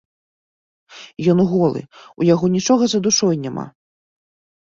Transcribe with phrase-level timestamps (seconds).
[1.33, 1.81] Ён голы,
[2.23, 3.65] у яго нічога за душой няма.